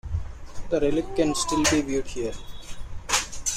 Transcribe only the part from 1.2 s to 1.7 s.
still